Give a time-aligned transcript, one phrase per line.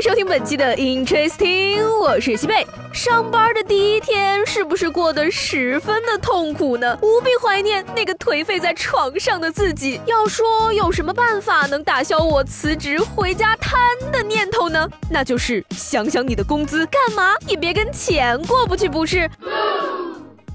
[0.00, 2.66] 收听本期的 Interesting，我是西贝。
[2.90, 6.98] 上班的第一天是不是过得十分的痛苦呢？
[7.02, 10.00] 无比怀念那个颓废在床上的自己。
[10.06, 13.78] 要说有什么办法能打消我辞职回家瘫
[14.10, 14.88] 的念头呢？
[15.10, 19.30] 那就是想想你的工资，干嘛也别跟钱过不去，不是？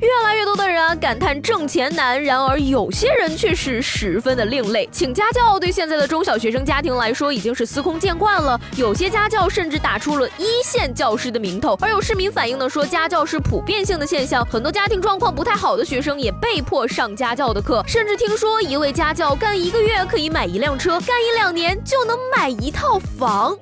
[0.00, 4.88] 越来越多的人啊感叹挣钱难，然而有些人却是十分的另类。
[4.92, 11.76] 请家教对现在的中小学生家庭来说已经是司空见惯了，有些家教甚至打出了一线教师的名头。
[11.80, 23.56] 而有市民反映呢说，家教是普遍性的现象，很多家庭状况不太好的学生也被迫上家教的课，甚至听说一位家教干一个月可以买一辆车，干一两年就能买一套房。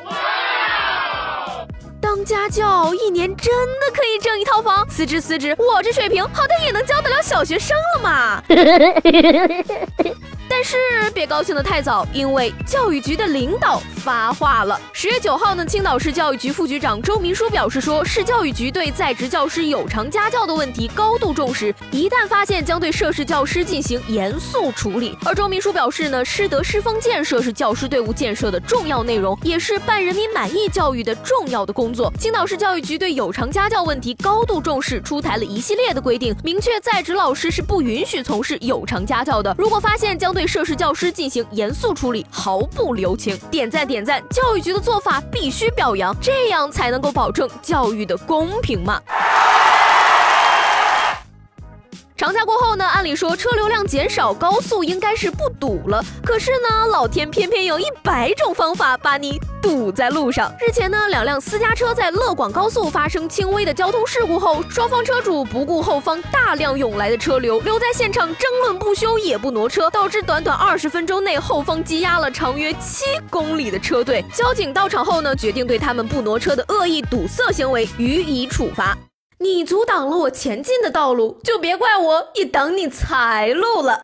[2.26, 4.84] 家教一年真的可以挣一套房？
[4.88, 8.42] 辞职辞职，我这水平好歹也能教得了小学生了嘛。
[10.48, 10.76] 但是
[11.12, 14.80] 别高兴得太早，因为教育局的领导发话了。
[14.92, 25.16] 十月九号呢，青岛市教育局副局长周明书表示说，市教育局对在职教师有偿家教的问题高度重视，一旦发现将对涉事教师进行严肃处理。
[25.24, 32.12] 而周明书表示呢，师德师风建设是教师队伍建设的重要内容，也是办人民满意教育的重要的工作。
[32.18, 39.54] 青岛市教育局对有偿家教问题高度重视，出台了一系列的规定，明确在职老师是不允许从事有偿家教的。
[39.58, 43.34] 如果发现将对涉事教师进行严肃处理，毫不留情。
[43.50, 44.22] 点赞点赞！
[44.28, 49.00] 教育局的做法必须表扬，这样才能够保证教育的公平嘛。
[52.46, 56.02] 过后呢，按理说车流量减少，高速应该是不堵了。
[56.24, 60.50] 可是呢，老天偏偏有一百种方法把你堵在路上。
[60.60, 74.24] 日前呢，两辆私家车在乐广高速发生轻微的交通事故后，双方车主不顾后方大量涌来的车流，留在现场争论不休，也不挪车，导致短短二十分钟内后方积压了长约七公里的车队。
[74.32, 78.96] 交警到场后呢，决定对他们不挪车的恶意堵塞行为予以处罚。
[79.38, 84.00] 你阻挡了我前进的道路，就别怪我也挡你财路了。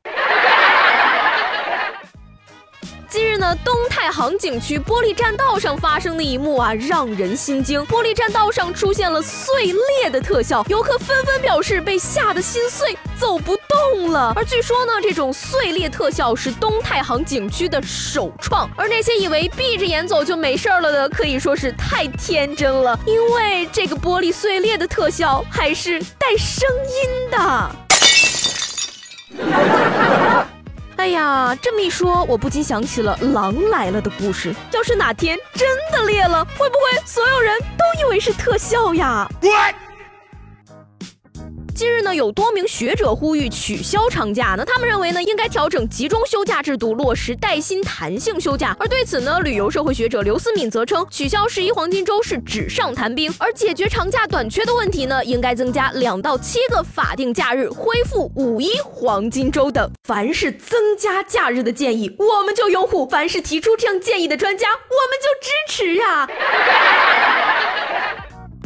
[3.12, 7.78] 近日呢，东太行景区玻璃栈道上发生的一幕啊，让人心惊。
[7.82, 14.32] 玻璃栈道上出现了碎裂的特效，游客纷纷表示被吓得心碎，走不动了。
[14.34, 18.66] 而据说呢，这种碎裂特效是东太行景区的首创。
[18.78, 27.76] 而那些以为闭着眼走就没事了的，可以说是太天真了，因为这个玻璃碎裂的特效还是带声音的。
[31.02, 34.54] 哎呀，这么一说，我不禁想起了《狼来了》的故事。
[34.70, 39.28] 要是哪天真的裂了，会不会所有人都以为是特效呀？
[41.74, 44.64] 近日呢，有多名学者呼吁取消长假那。
[44.64, 48.76] 他们认为呢，应该调整集中休假制度，落实带薪弹性休假。
[48.78, 53.34] 而对此呢，旅游社会学者刘思敏则称，取消十一黄金周是纸上谈兵。
[53.38, 59.90] 而解决长假短缺的问题呢，应该增加两到七个法定假日，恢复五一黄金周等。
[60.04, 64.74] 凡是增加假日的建议，我们就拥护；凡是提出这样建议的专家，我
[65.08, 66.28] 们就支持呀。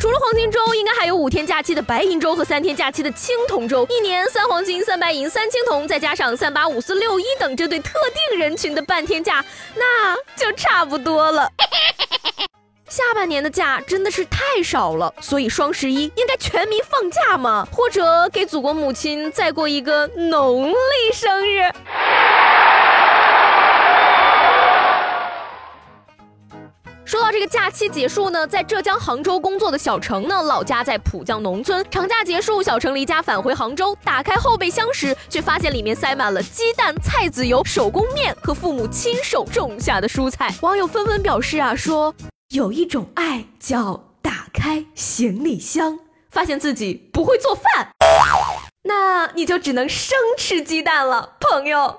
[0.06, 7.98] 除了黄金周，应该还有五天假期的白银周和三天假期的青铜周，一年三黄金、三白银、三青铜，再加上三八五四六一等针对特
[8.30, 9.44] 定人群的半天假，
[9.74, 11.50] 那就差不多了。
[12.88, 17.66] 下半年的假真的是太少了，所以双十一应该全民放假吗？
[17.72, 21.62] 或者给祖国母亲再过一个农历生日？
[27.26, 31.84] 到这个假期结束呢，在浙江杭州工作的小程呢，老家在浦江农村。
[31.90, 40.54] 长假结束，小程离家返回杭州，打开后备箱时，却发现里面塞满了鸡蛋、菜籽油、手工面和父母亲手种下的蔬菜。
[40.60, 42.14] 网友纷纷表示啊，说
[42.50, 45.98] 有一种爱叫打开行李箱，
[46.30, 47.88] 发现自己不会做饭，
[48.84, 51.98] 那你就只能生吃鸡蛋了，朋友。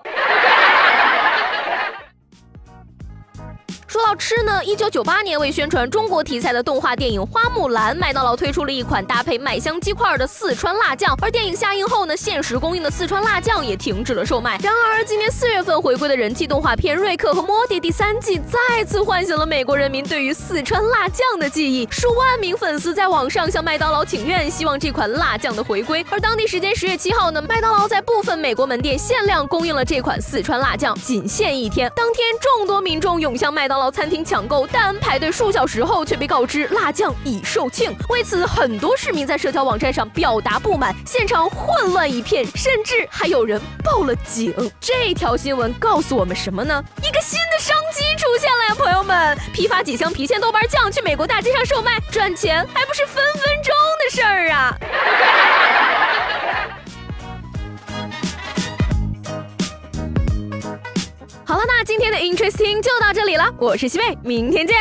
[3.97, 11.17] 说到吃呢，一九九八年为宣传中国题材的动画电影《花木兰》，麦当劳推出了一款搭配麦香鸡块的四川辣酱。
[11.19, 14.59] 而电影下映后呢，限时供应的四川辣酱也停止了售卖。
[14.61, 21.87] 然而，今年四月份回归的人气动画片《瑞克和莫蒂》第三季再次唤醒了美国人民对于四川辣酱的记忆。
[21.89, 26.05] 数万名粉丝在网上向麦当劳请愿，希望这款辣酱的回归。
[26.11, 31.91] 而当地时间十月七号呢，麦当劳在部分美国门店限量供应了这款四川辣酱，仅限一天。
[31.95, 37.91] 当天，众多民众涌向麦当劳餐厅抢购，但排队数小时后却被告知辣酱已售罄。
[38.09, 44.53] 为此，很多市民在社交网站上表达不满，现场混乱一片，甚至还有人报了警。
[44.79, 46.83] 这条新闻告诉我们什么呢？
[47.03, 49.37] 一个新的商机出现了呀，朋友们！
[49.53, 53.73] 批发几箱郫县豆瓣酱去美国大街上售卖，赚钱还不是分分钟
[54.03, 54.77] 的事儿啊！
[61.57, 64.77] 了，那今天的 Interesting 就到这里了，我是西贝，明天见。